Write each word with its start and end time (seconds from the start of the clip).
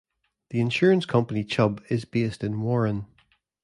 The 0.49 0.59
insurance 0.59 1.05
company 1.05 1.43
Chubb 1.43 1.79
is 1.91 2.05
based 2.05 2.43
in 2.43 2.59
Warren. 2.61 3.05